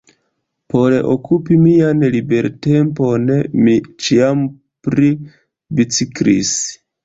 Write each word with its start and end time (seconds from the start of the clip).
Por 0.73 0.95
okupi 1.15 1.57
mian 1.65 2.01
libertempon, 2.15 3.29
mi 3.67 3.77
ĉiam 4.07 4.43
pli 4.89 5.15
biciklis. 5.79 6.59